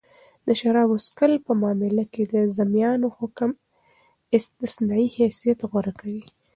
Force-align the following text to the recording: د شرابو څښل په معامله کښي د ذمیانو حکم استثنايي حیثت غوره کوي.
د 0.47 0.49
شرابو 0.59 0.95
څښل 1.05 1.33
په 1.45 1.51
معامله 1.61 2.03
کښي 2.13 2.23
د 2.33 2.35
ذمیانو 2.57 3.07
حکم 3.17 3.51
استثنايي 4.37 5.07
حیثت 5.17 5.59
غوره 5.69 5.93
کوي. 5.99 6.23